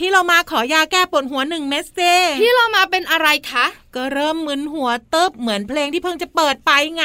[0.00, 1.98] พี่วานพี่เรามาขอยาแก้ปวดหัวหนึ่งเม็ดเซ
[2.40, 3.66] พี่เรามาเป็นอะไรคะ
[3.96, 7.04] ก็เริ่มมึนหัวเติบเหมือนเพลงที่เพิ่งจะเปิดไปไง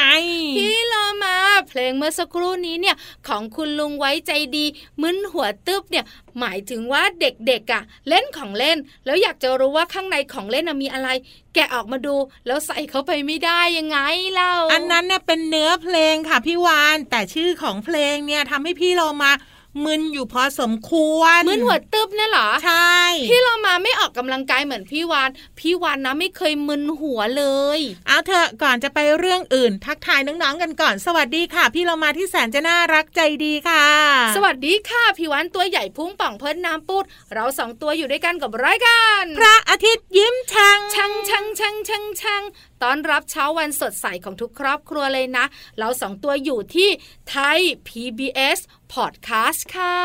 [0.58, 1.36] พี่เรามา
[1.68, 2.96] เพลงเมื่อสักครู่นี้เนี่ย
[3.28, 4.64] ของคุณลุงไว้ใจดี
[5.02, 6.04] มึนหัวตึบเนี่ย
[6.38, 11.08] หมายถึงว่าเด็กๆอะ่ะ เล่นของเล่น แล้วอยากจะรู้ว่าข้างในของเล่นน่ะมีอะไร
[11.54, 13.98] แกะออกมาดู แล้วใส่เข้าไปไม่ได้ยังไง
[14.34, 19.32] เล่าอันนั้นเนี่ยเป็นเนื้อเพลงค่ะพี่วานแต่ชื่อของเพลงเนี่ยทำให้พี่เรามา
[19.84, 22.98] มึนอยู่พอสมควรมึนหัวตึบเนี่ยเหรอใช่
[23.30, 27.44] พี่เรามาไม่ออกกำลังกายเหมือนพี่วานพี่วานนะไม่เคยมึนหัวเล
[27.78, 33.86] ย เอาเถอะก่อนจะไปเรื่องอื่น ทักทายน้องๆกันก่อน สวัสดีค่ะ พี่เรามาที่แสนจะน่ารักใจดีค่ะ
[34.36, 37.04] สวัสดีค่ะพี่วานตัวใหญ่พุ่งป่องเพิ่นน้ำปุด
[37.34, 42.42] เราสองตัวอยู่ด้วยกันกับรายการพระอาทิตย์ยิ้มช่างชังชังชังชังชัง
[42.82, 45.44] ตอนรับเช้าวันสดใสของทุกครอบครัวเลยนะ
[45.78, 46.88] เราสองตัวอยู่ที่
[47.30, 48.58] ไทย PBS
[48.94, 49.96] Podcast ค่ะ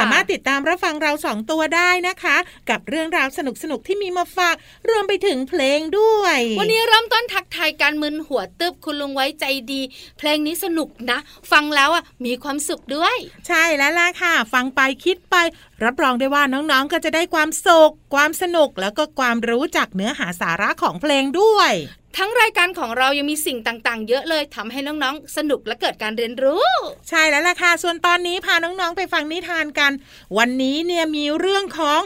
[0.00, 2.36] สามารถติดตามรับฟังเราสองตัวได้นะคะ
[2.70, 3.40] กับเรื่องราวส
[3.70, 4.56] นุกๆที่มีมาฝาก
[4.90, 9.82] รวมไปถึงเพลงด้วย วันนี้เริ่มต้นทักทายการมึนหัวตึบคุณลุงไว้ใจดี
[10.18, 11.18] เพลงนี้สนุกนะ
[11.52, 13.16] ฟังแล้วอะมีความสุขด้วย
[13.48, 15.36] ใช่แล้วล่ะค่ะ ฟังไปคิดไป
[15.84, 21.72] รับรองได้ว่าน้องๆก็จะได้ความสุขความสนุกแล้วก็ความรู้จากเนื้อหาสาระของเพลงด้วย
[22.16, 26.64] ทั้งรายการของเรายังมีสิ่งต่าง ๆ เยอะเลยทำให้น้องๆ สนุกและเกิดการเรียนรู้
[27.08, 29.92] ใช่แล้วล่ะค่ะ ส่วนตอนนี้พาน้องๆ ไปฟังนิทานกัน
[30.38, 32.00] วันนี้เนี่ยมีเรื่องของ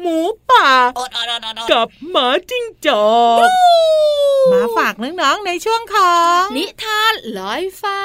[0.00, 0.18] หมู
[0.50, 0.70] ป่า
[1.70, 3.06] กับหมาจิ้งจอ
[3.46, 3.48] ก
[4.52, 7.98] มาฝากน้องๆ ในช่วงของ นิทานลอยฟ้า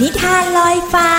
[0.00, 1.10] นิทานลอยฟ้า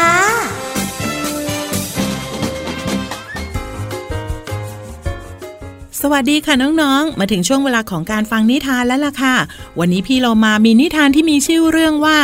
[6.04, 9.36] สวัสดีค่ะน้องๆ มาถึงช่วงเวลาของการฟังนิทานแล้วล่ะค่ะ
[9.80, 12.18] วันนี้พี่เรามามีนิทานที่มีชื่อเรื่องว่า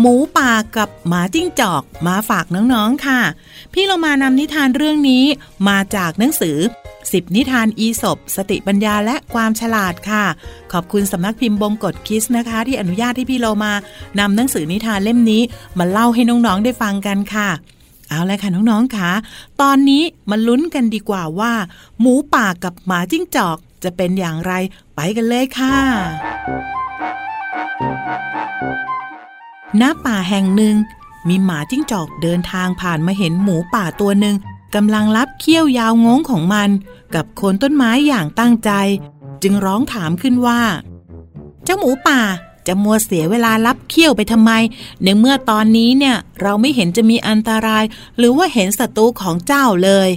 [0.00, 3.20] หมูป่ากับหมาจิ้งจอกมาฝากน้องๆค่ะ
[3.72, 5.24] พี่เรามานำนิทานเรื่องนี้
[5.68, 6.56] มาจากหนังสือ
[6.98, 10.24] 10นิทานอีสบสติปัญญาและความฉลาดค่ะ
[10.72, 13.72] ขอบคุณสำนักพิมพ์บงกฎคิสนะคะ ที่อนุญาตให้พี่เรามา
[14.20, 15.42] นำหนังสือนิทานเล่มนี้
[15.78, 17.50] มาเล่าให้น้องๆได้ฟังกันค่ะ
[18.08, 19.10] เอาละค่ะน้องๆค่ะ
[19.60, 21.52] ตอนนี้มาลุ้นกันดีกว่าว่า
[22.00, 24.52] หมูป่ากับหมาจิ้งจอกจะเป็นอย่างไร
[24.94, 25.76] ไปกันเลยค่ะ
[29.80, 30.76] ณป่าแห่งหนึ่ง
[31.28, 34.36] มีหมาจิ้งจอกเดินทางผ่านมาเห็นหมูป่าตัวหนึ่ง
[34.74, 36.70] กำลังรับเขี้ยวยาวงงของมัน
[37.14, 38.70] กับโคนต้นไม้อย่างตั้งใจ
[39.42, 40.60] จึงร้องถามขึ้นว่า
[41.64, 42.20] เจ้าหมูป่า
[42.66, 44.52] จะมัวเสียเวลารับเขี้ยวไปทำไม
[45.02, 47.84] ในเมื่อตอนนี้เนี่ยเราไม่เห็นจะมีอันตราย
[48.16, 50.10] หรือว่าเห็นศัตรูของเจ้าเลย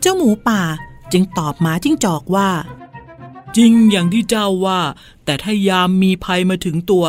[0.00, 0.62] เจ้าหมูป่า
[1.12, 2.50] จึงตอบหมาจิ้งจอกว่า
[3.56, 4.80] จริงอย่างที่เจ้าว่า
[5.24, 7.04] แต่ถ้ายามมีภัยมาถึงตัว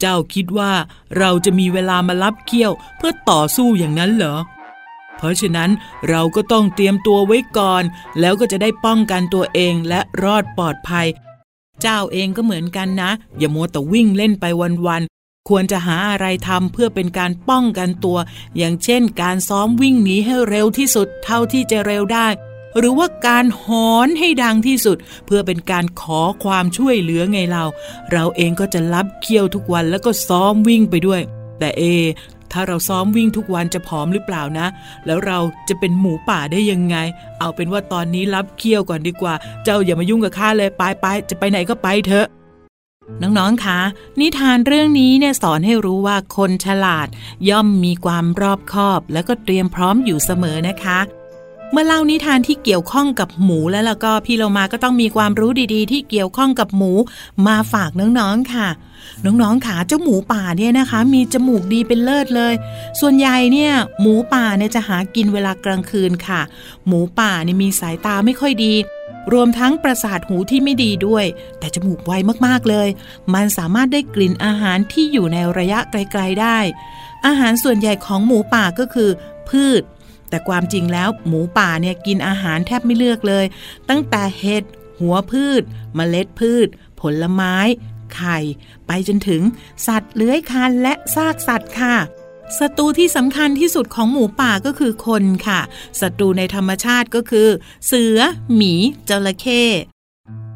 [0.00, 0.72] เจ้าคิดว่า
[1.18, 4.36] เราจะมีเวลามารับเขี้ยวเพื่อต่อสู้อย่างนั้นเหรอ
[5.16, 5.70] เพราะฉะนั้น
[6.08, 7.82] เราก็ต้องเตรียมตัวไว้ก่อน
[8.20, 11.06] แล้วก็จะได้ป้องกันตัวเองและรอดปลอดภัย
[11.82, 14.44] เจ้าเองก็เหมือนกันนะ อย่ามัวแต่วิ่งเล่นไป
[14.86, 18.18] วันๆควรจะหาอะไรทำเพื่อเป็นการป้องกันตัว
[18.56, 22.28] อย่างเช่น การซ้อมวิ่งหนีให้เร็วที่สุดเท่าที่จะเร็วได้
[22.78, 24.96] หรือว่าการหอนให้ดังที่สุด
[25.26, 27.64] เพื่อเป็นการขอความช่วยเหลือไงเรา
[28.12, 31.20] เราเองก็จะรับเคี่ยวทุกวันแล้วก็ซ้อมวิ่งไปด้วย
[31.58, 31.82] แต่เอ
[32.58, 34.66] ถ้าเราซ้อมวิ่งทุกวันจะผอมหรือเปล่านะ
[35.06, 35.38] แล้วเรา
[35.68, 36.96] จะเป็นหมูป่าได้ยังไง
[37.40, 42.26] เอาเป็นว่าตอนนี้รับเคี่ยวก่อนดีกว่า เจ้าอย่ามายุ่งกับข้าเลยไปไปจะไปไหนก็ไปเถอะ
[43.22, 43.80] น้อง ๆ คะ
[44.20, 47.08] นิทานเรื่องนี้เนี่ยสอนให้รู้ว่าคนฉลาด
[47.48, 50.98] ย่อมมีความรอบคอบ แล้วก็เตรียมพร้อมอยู่เสมอนะคะ
[51.72, 56.92] เมื่อเล่านิทานที่เกี่ยวข้องกับหมูแล้วแล้วก็พี่เรามาก็ต้องมีความรู้ดีๆ ที่เกี่ยวข้องกับหมู
[57.46, 58.68] มาฝากน้องๆค่ะ
[59.24, 62.54] น้องๆขาเจ้าหมูป่าเนี่ยนะคะ มีจมูกดีเป็นเลิศเลย
[63.00, 66.40] ส่วนใหญ่เนี่ยหมูป่าเนี่ยจะหากินเวลากลางคืนค่ะ
[66.86, 68.74] หมูป่าเนี่ยมีสายตาไม่ค่อยดี
[69.32, 71.24] รวมทั้งประสาทหูที่ไม่ดีด้วย
[71.58, 72.12] แต่จมูกไว
[72.46, 72.88] มากๆเลย
[73.34, 76.58] มันสามารถได้กลิ่นอาหารที่อยู่ในระยะไกลๆได้
[77.26, 79.10] อาหารส่วนใหญ่ของหมูป่าก็คือ
[79.48, 79.82] พืช
[80.30, 83.44] แต่ความจริงแล้วหมูป่าเนี่ยกินอาหารแทบไม่เลือกเลย
[83.88, 84.64] ตั้งแต่เห็ด
[85.00, 85.62] หัวพืช
[85.94, 86.68] เมล็ดพืช
[87.00, 87.56] ผลไม้
[88.14, 88.38] ไข่
[88.86, 89.42] ไปจนถึง
[89.86, 91.96] สัตว์เลื้อยคลานและซากสัตว์ค่ะ
[92.58, 95.60] ศัตรูที่สำคัญที่สุดของหมูป่าก็คือคนค่ะ
[96.00, 97.48] ศัตรูในธรรมชาติก็คือ
[97.86, 98.18] เสือ
[98.54, 98.74] หมี
[99.08, 99.62] จระเข้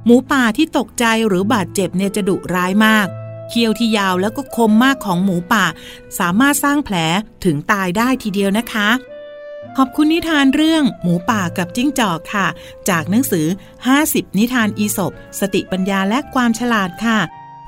[0.05, 3.07] หมูป่าที่ตกใจหรือบาดเจ็บเนี่ยจะดุร้ายมาก
[3.49, 5.65] เขี้ยวที่ยาวแล้วก็คมมากของหมูป่า
[6.19, 6.97] สามารถสร้างแผล
[7.45, 8.89] ถึงตายได้ทีเดียวนะคะ
[9.79, 12.47] ขอบคุณนิทานเรื่องหมูป่ากับจิ้งจอกค่ะ
[12.89, 13.47] จากหนังสือ
[13.93, 17.19] 50 นิทานอีสบสติปัญญาและความฉลาดค่ะ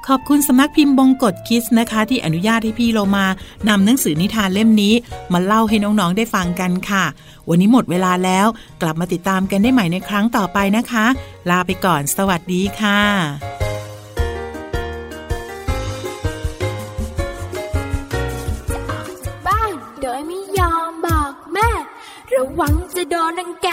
[0.09, 3.26] ขอบคุณสำนักพิมพ์บงกฎคิสนะคะ ที่อนุญาตให้พี่โลมา
[3.68, 4.94] นำหนังสือนิทานเล่มนี้
[5.32, 7.04] มาเล่าให้น้องๆได้ฟังกันค่ะ
[7.49, 8.47] วันนี้หมดเวลาแล้ว
[8.82, 11.06] กลับมาติดตามกันได้ใหม่ในครั้งต่อไปนะคะ
[11.50, 13.71] ลาไปก่อน สวัสดีค่ะ
[22.56, 23.68] หวังจะโดนนังแก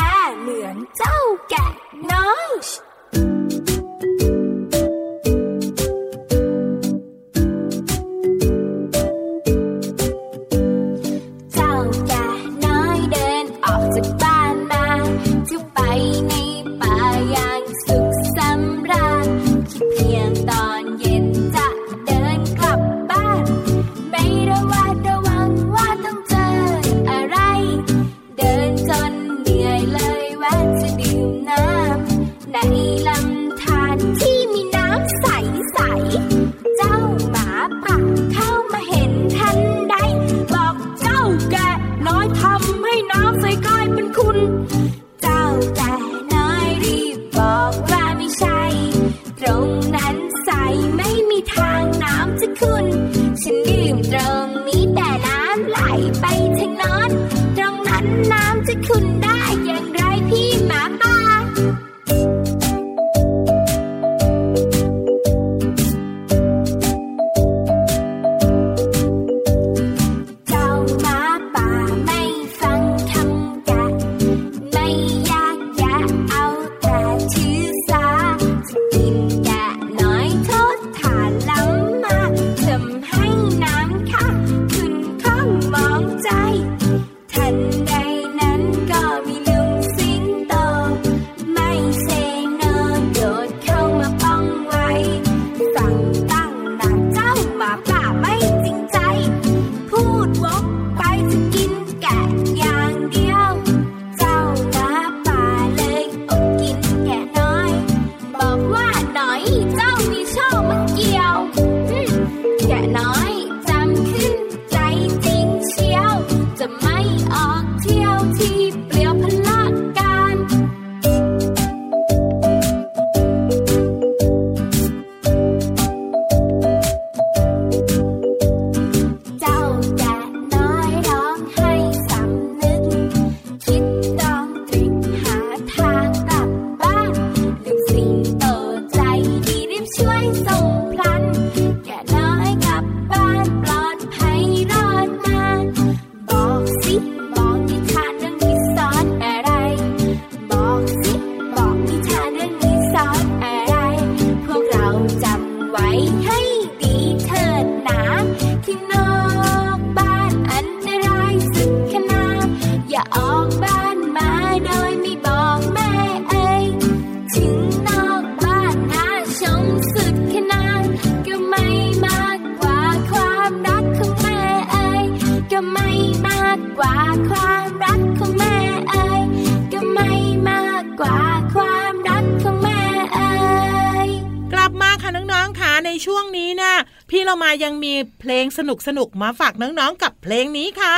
[187.29, 190.98] เรามายังมีเพลงสนุกสนุกมาฝากน้องๆกับเพลงนี้ค่ะ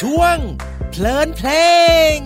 [0.00, 0.36] ช่วง
[0.90, 1.50] เพลินเพล
[2.14, 2.16] ง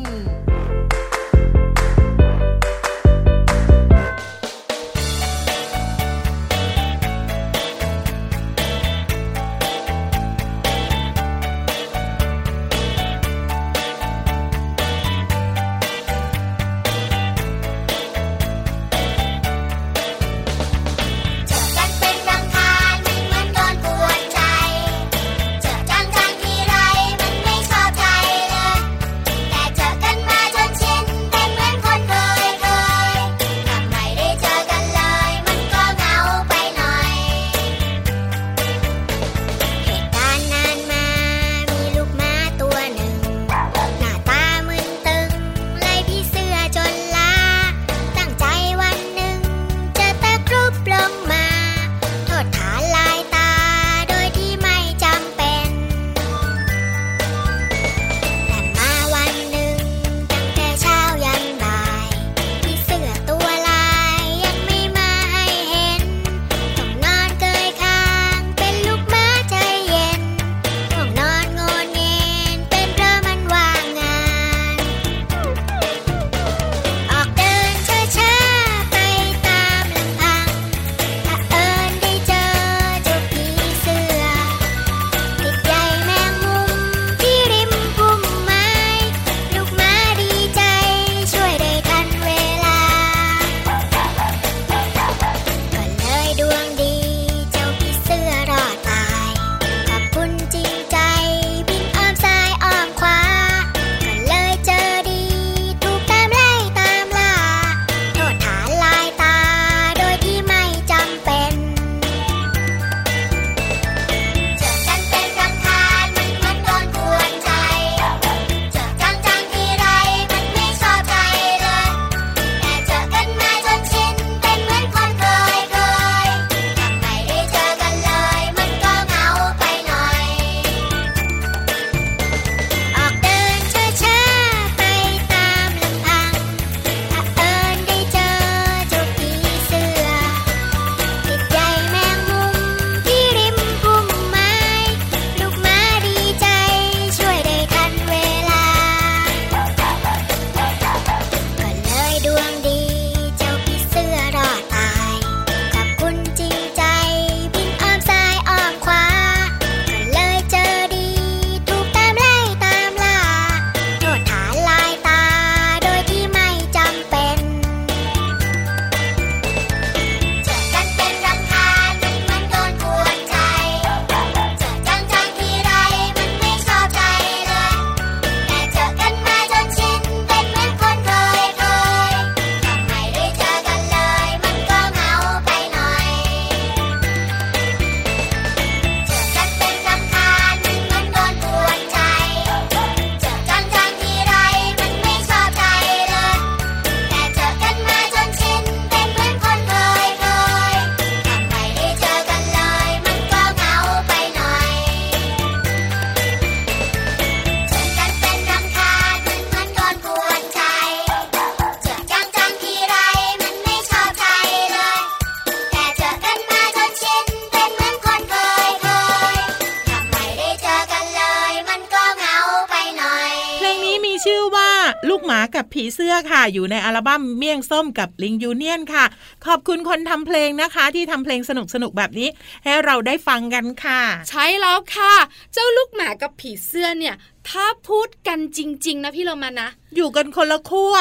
[225.72, 229.04] ผีเสื้อค่ะ อยู่ในอัลบั้มเมี่ยงส้มกับลิงยูเนียนค่ะ
[229.46, 232.28] ขอบคุณคนทำเพลงนะคะ ที่ทำเพลงสนุกสนุกแบบนี้
[232.64, 235.14] ให้เราได้ฟังกันค่ะ ใช่แล้วค่ะ
[235.52, 237.14] เจ้าลูกหมากับผีเสื้อเนี่ย
[237.48, 240.94] ถ้าพูดกันจริง ๆ นะพี่เรามานะ อยู่กันคนละขั้ว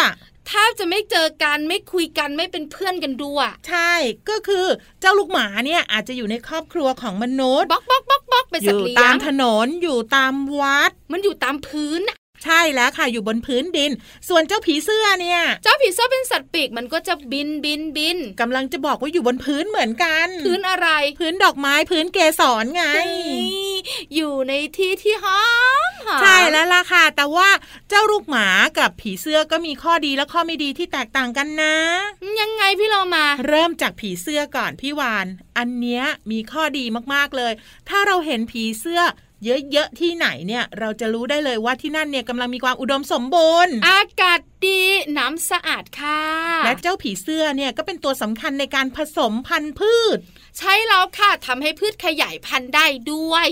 [0.47, 3.93] แทบจะไม่เจอกันไม่คุยกันไม่เป็นเพื่อนกันด้วยใช่
[4.29, 4.65] ก็คือ
[5.01, 13.91] เจ้าลูกหมาเนี่ยอาจจะอยู่ในครอบครัวของมนุษย์บ๊อกบ๊อกบ๊อกบ๊อกเป็นอสัตยู่ว์เลี้ยตามงถนนอยู่ตามวัด มันอยู่ตามพื้นน่ะ ใช่แล้วค่ะอยู่บนพื้นดิน
[14.29, 20.87] ส่วนเจ้าผีเสื้อเนี่ย เจ้าผีเสื้อเป็นสัตว์ปีกมันก็จะบินบินบินกำลังจะบอกว่าอยู่บนพื้นเหมือนกัน พื้นอะไร
[21.19, 23.73] พื้นดอกไม้พื้นเกสรไงนี่
[24.15, 25.41] อยู่ในที่ที่หอ
[25.89, 27.49] มหอมใช่แล้วล่ะค่ะ แต่ว่า
[27.89, 28.47] เจ้าลูกหมา
[28.79, 31.75] กับผีเสื้อก็มีข้อดีและข้อไม่ดีที่แตกต่างกันนะ
[32.41, 37.53] ยังไงพี่เรามา เริ่มจากผีเสื้อก่อนพี่วาน อันเนี้ยมีข้อดีมากๆเลย
[37.89, 39.01] ถ้าเราเห็นผีเสื้อ
[39.45, 44.81] เยอะๆที่ไหนเนี่ยเราจะรู้ได้เลยว่าที่นั่นเนี่ยกำลังมีความอุดมสมบูรณ์ อากาศดี
[45.17, 46.21] น้ำสะอาดค่ะ
[46.65, 50.17] และเจ้าผีเสื้อเนี่ยก็เป็นตัวสำคัญในการผสมพันธุ์พืช
[50.57, 53.47] ใช่แล้วค่ะทำให้พืชขยายพันธุ์ได้ด้วย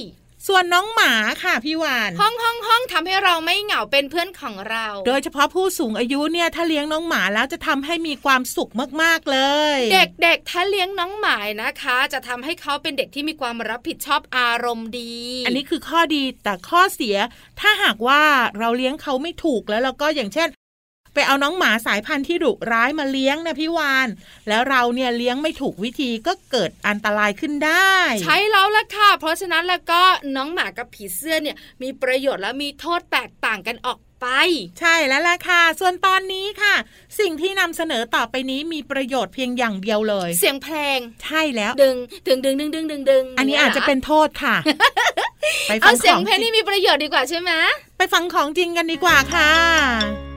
[0.50, 9.40] ส่วนน้องหมาค่ะพี่วานห้องห้องห้องทำให้เราไม่เหงาเป็นเพื่อนของเรา โดยเฉพาะผู้สูงอายุเนี่ยถ้าเลี้ยงน้องหมาแล้วจะทำให้มีความสุขมากๆเล
[9.76, 15.14] ย เด็กๆถ้าเลี้ยงน้องหมายนะคะ จะทำให้เขาเป็นเด็กที่มีความรับผิดชอบอารมณ์ดี
[15.46, 17.16] อันนี้คือข้อดีแต่ข้อเสีย
[17.60, 18.22] ถ้าหากว่า
[18.60, 20.50] เราเลี้ยงเขาไม่ถูกแล้วเราก็อย่างเช่น
[21.20, 24.08] ไปเอาน้องหมาสายพันธุ์ที่ดุร้ายมาเลี้ยงนะพี่วาน
[24.50, 30.02] แล้วเราเนี่ยเลี้ยงไม่ถูกวิธีก็เกิดอันตรายขึ้นได้ ใช่แล้วละค่ะ เพราะฉะนั้นแล้วก็
[30.36, 34.28] น้องหมากับผีเสื้อเนี่ยมีประโยชน์และมีโทษแตกต่างกันออกไป
[34.80, 36.76] ใช่แล้วล่ะค่ะ ส่วนตอนนี้ค่ะ
[37.20, 41.96] สิ่งที่นำเสนอต่อไปนี้มีประโยชน์เพียงอย่างเดียวเลย เสียงเพลง ใช่แล้วดึง
[42.28, 44.56] ดึงดึงดึงดึงดึงดึงอันนี้อาจจะเป็นโทษค่ะ
[45.68, 47.52] ไปฟัเอางเสีขยงองเพลงจรินี่งมีประโยชน์ดีกว่าใช่ไหม
[47.98, 50.29] ไปฟังของจริงกันดีกว่าค่ะ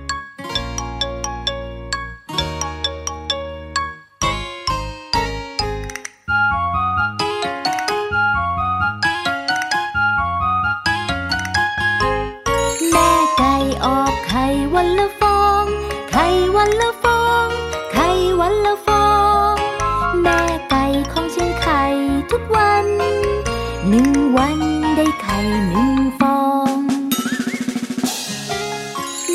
[25.69, 26.41] หนึ่งฟอ
[26.75, 26.77] ง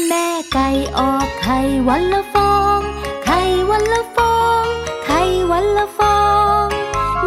[0.08, 0.67] แม่ไก่
[0.98, 2.80] ออกไข่วันละฟอง
[3.26, 3.39] ไข่
[3.70, 4.63] วันละฟอง
[5.06, 6.20] ไข่วันละฟอ
[6.63, 6.65] ง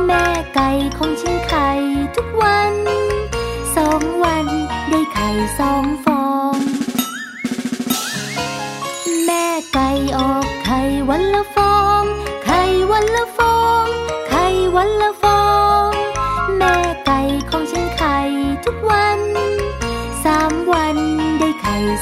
[0.06, 1.68] แม่ไก่ของฉันไข่
[2.14, 2.74] ทุกวัน
[3.76, 4.46] สองวัน
[4.88, 6.09] ได้ไข่สองฟอง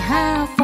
[0.00, 0.59] ไ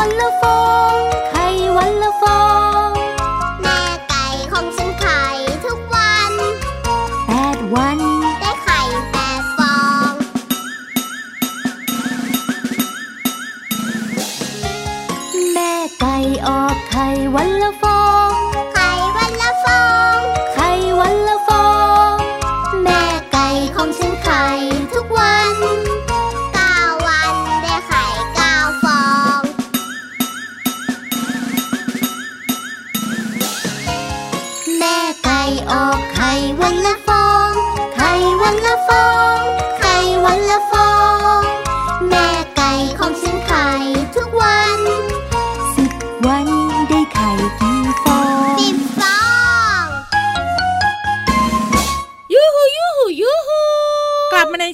[0.00, 0.69] ไ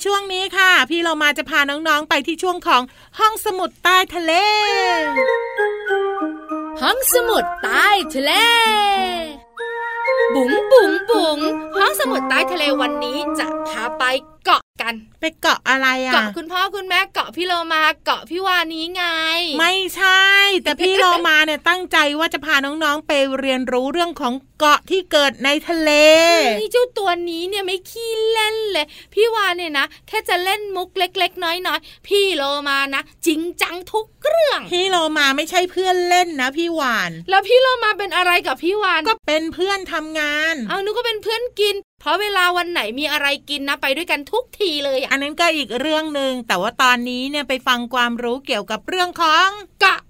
[0.04, 2.82] ช่วงนี้ค่ะ พี่เรามาจะพาน้องๆไปที่ช่วงของ
[3.18, 4.32] ห้องสมุดใต้ทะเล
[6.82, 8.32] ห้องสมุดใต้ทะเล
[10.34, 11.38] บุ๋งบุ๋งบุ๋ง
[11.76, 14.02] ห้องสมุดใต้ทะเลวันนี้จะพาไป
[14.44, 19.04] เกาะ กัน ไปเกาะอะไรอะเกาะคุณพ่อคุณแม่เกาะพี่โลมาเกาะพี่วานี้ไง
[19.60, 20.26] ไม่ใช่
[20.62, 25.90] แต่พี่โลมาเนี่ยตั้งใจว่าจะพาน้องๆไปเรียนรู้เรื่องของเกาะที่เกิดในทะเล
[26.60, 49.48] นี่เจ้าตัวนี้เนี่ยไม่ขี้เล่นเลย พี่วานเนี่ยนะแค่จะเล่นมุกเล็ก ๆ น้อยๆพี่โลมานะจริงจังทุกเรื่อง พี่โลมาไม่ใช่เพื่อนเล่นนะพี่วาน แล้วพี่โลมาเป็นอะไรกับพี่วานก็เป็นเพื่อนทำงาน เอานึกก็เป็นเพื่อนกินเพ ราะเวลาวันไหนมีอะไรกินนะไปด้วยกันทุกทีเลยอะอันนั้นก็อีกเรื่องหนึ่งแต่ว่าตอนนี้เนี่ยไปฟังความรู้เกี่ยวกับเรื่องของ
[49.80, 50.00] เกาะ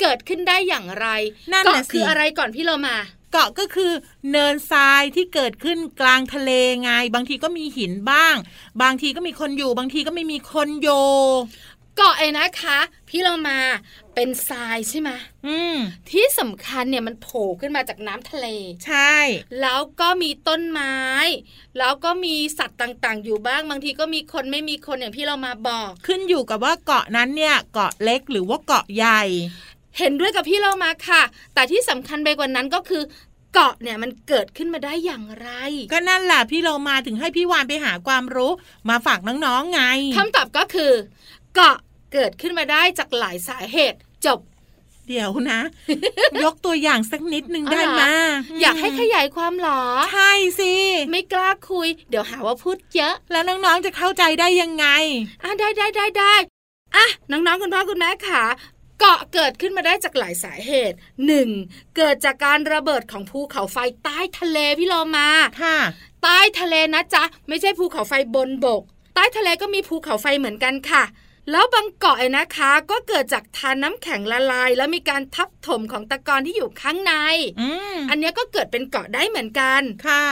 [0.00, 1.06] เกิดขึ้นได้อย่างไร
[1.52, 2.96] นั่นเกาะน่ะสิคืออะไรก่อนพี่โลมา
[3.32, 3.92] เกาะก็คือ
[4.30, 6.50] เนินทรายที่เกิดขึ้นกลางทะเล
[6.82, 8.36] ไง บางทีก็มีหินบ้าง
[8.82, 10.88] บางทีก็มีคนอยู่ บางทีก็ไม่มีคนโย
[11.96, 12.78] เกาะไอ้นะคะ
[13.08, 13.58] พี่โลมา
[14.14, 15.10] เป็นทรายใช่ไหม
[15.46, 15.76] อืม
[16.10, 18.46] ที่สำคัญเนี่ยมันโผล่ขึ้นมาจากน้ำทะเล
[18.86, 19.16] ใช่
[19.60, 20.96] แล้วก็มีต้นไม้
[21.78, 29.22] แล้วก็มีสัตว์ต่างๆ อยู่บ้างบางทีก็มีคนไม่มีคนอย่างพี่เรามาบอกขึ้นอยู่กับว่าเกาะนั้นเนี่ยเกาะเล็กหรือว่าเกาะใหญ่
[29.98, 31.22] เห็นด้วยกับพี่เรามาค่ะ
[31.54, 33.02] แต่ที่สำคัญไปกว่านั้นก็คือ
[33.54, 35.48] เกาะเนี่ยมันเกิดขึ้นมาได้อย่างไร
[35.92, 38.52] ก็นั่นแหละพี่เรามาถึงให้พี่วานไปหาความรู้
[38.88, 39.82] มาฝากน้องๆไง
[40.16, 40.92] คำตอบก็คือ
[41.56, 41.78] เกาะ
[42.12, 44.40] เกิดขึ้นมาได้จากหลายสาเหตุจบ
[45.08, 45.60] เดี๋ยวนะ
[46.44, 48.02] ยกตัวอย่างสักนิดหนึ่งได้เอาเหรไหม
[48.52, 50.74] ออยากให้ขยายความเหรอ ใช่สิ
[51.10, 54.86] ไม่กล้าคุย เดี๋ยวหาว่าพูดเยอะ แล้วน้องๆจะเข้าใจได้ยังไง
[55.42, 56.34] อะได้ได้ได้ได้
[56.96, 58.44] อะน้องๆคุณพ่อคุณแม่ค่ะ
[59.00, 61.48] เกาะเกิดขึ้นมาได้จากหลายสาเหตุหนึ่ง
[61.96, 65.28] เกิดจากการระเบิดของภูเขาไฟใต้ทะเลพี่โลมา
[65.62, 65.78] ค่ะ
[66.22, 68.82] ใต้ทะเลนะจ๊ะ ไม่ใช่ภูเขาไฟบนบก
[69.14, 71.04] ใต้ทะเลก็มีภูเขาไฟเหมือนกันค่ะ
[71.50, 77.12] แล้วบางเกาะเนี่ยนะคะก็เกิดจากทานน้ำแข็งละลาย แล้วมีการทับถมของตะกอนที่อยู่ข้างใน
[77.60, 80.24] อืมอันเนี้ยก็เกิดเป็นเกาะได้เหมือนกันค่ะ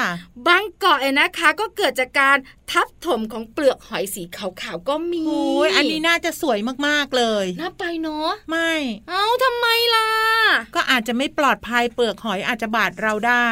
[0.46, 2.36] บางเกาะเนี่ยนะคะก็เกิดจากการ
[2.72, 8.72] ทับถมของเปลือกหอยสีขาวๆก็มีโอ้ยอันนี้น่าจะสวยมากๆเลยน่าไปเนาะไม่
[9.08, 10.08] เอ้าทำไมล่ะ
[10.74, 13.48] ก็อาจจะไม่ปลอดภัยเปลือกหอยอาจจะบาดเราได้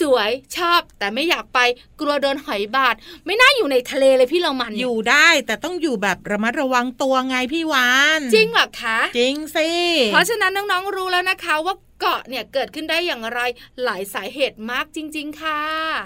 [0.00, 1.58] สวยชอบแต่ไม่อยากไป
[2.00, 2.94] กลัวโดนหอยบาด
[3.26, 9.68] ไม่น่าอยู่ในทะเลเลยพี่เรามันอยู่ได้แต่ต้องอยู่แบบระมัดระวังตัวไงพี่วาน จริงเหรอคะ จริงสิ
[10.12, 13.40] เพราะฉะนั้นน้องๆรู้แล้วนะคะว่า เกาะเนี่ยเกิดขึ้นได้อย่างไร
[13.82, 15.60] หลายสาเหตุมากจริง ๆ ค่ะ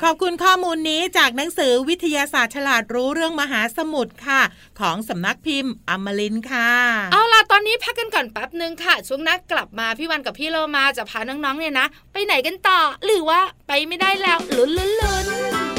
[0.04, 4.42] ขอบคุณข้อมูลนี้จากหนังสือวิทยาศาสตร์ฉลาดรู้เรื่องมหาสมุทรค่ะ
[4.80, 6.70] ของสำนักพิมพ์อมรินทร์ค่ะ
[7.12, 15.73] เอาล่ะตอนนี้พักกันก่อนแป๊บหนึ่งค่ะ ช่วงหน้ากลับมาพี่วันกับพี่โลมาจะพาน้องๆเนี่ยนะ ไปไหนกันต่อ หรือว่าไปไม่ได้แล้วลุ้นลุ้น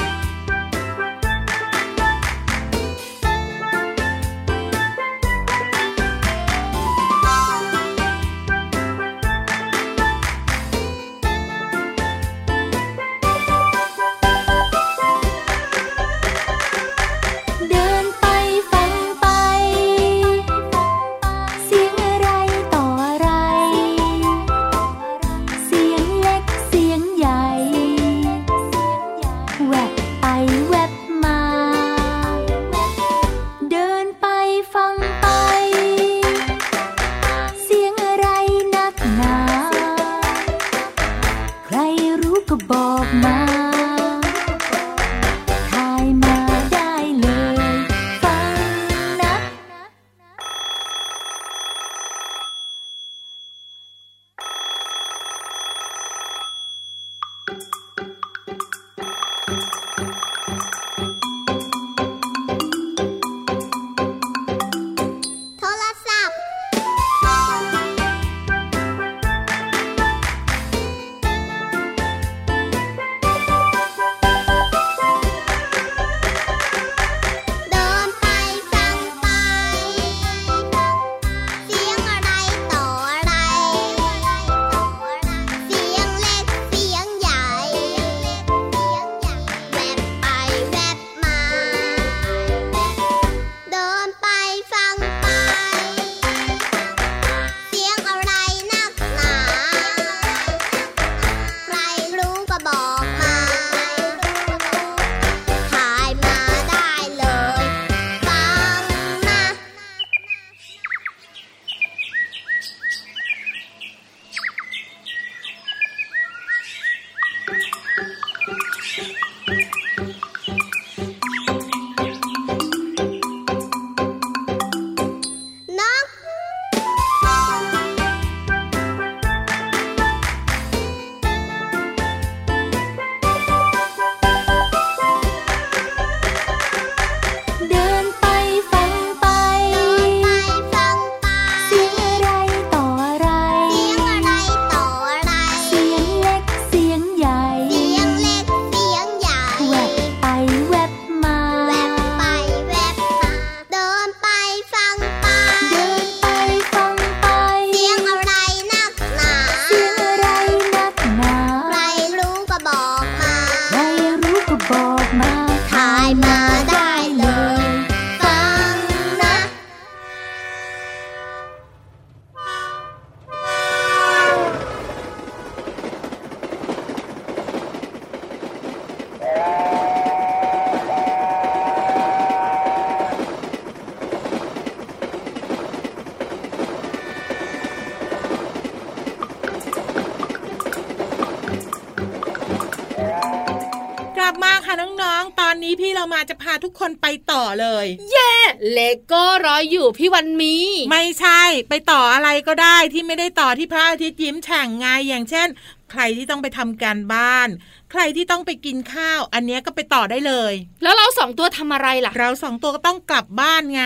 [194.46, 198.34] มากๆค่ะน้องๆ ตอนนี้พี่เรามาจะพาทุกคนไปต่อเลย เย่
[198.72, 200.56] เลโก้รออยู่พี่วันมี
[200.92, 205.48] ไม่ใช่ไปต่ออะไรก็ได้ที่ไม่ได้ต่อที่พระอาทิตย์ยิ้มแฉ่งไงอย่างเช่น
[205.92, 207.50] ใครที่ต้องไปทำการบ้าน
[207.85, 210.54] ใค รที่ต้องไปกินข้าว อันเนี้ยก็ไปต่อได้เลย
[210.84, 213.84] แล้วเราสองตัวทำอะไรล่ะ เราสองตัวก็ต้องกลับบ้านไง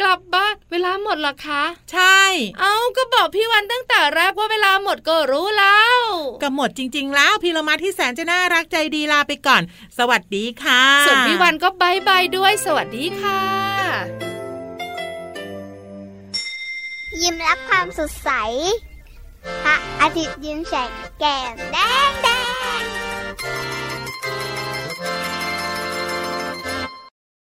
[0.00, 2.20] กลับบ้านเวลาหมดเหรอคะ ใช่
[2.60, 5.98] เอาก็บอกพี่วันตั้งแต่แรกว่าเวลาหมดก็รู้แล้ว
[6.42, 9.62] ก็หมดจริง ๆ แล้วพี่เรามาที่แสนจะน่ารักใจดีลาไปก่อน
[9.98, 13.42] สวัสดีค่ะส่วนพี่วันก็บายบายด้วย สวัสดีค่ะ
[17.20, 18.30] ยิ้มรับความสดใส
[19.64, 21.76] พระอาทิตย์ยิ้มแฉกแก้มแด
[22.08, 22.12] ง
[23.40, 23.77] Thank you.